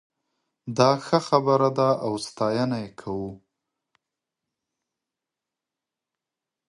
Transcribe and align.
دا 0.77 0.91
ښه 1.05 1.19
خبره 1.27 1.69
ده 1.79 1.89
او 2.05 2.13
ستاينه 2.27 2.77
یې 2.83 2.89
کوو 2.99 3.31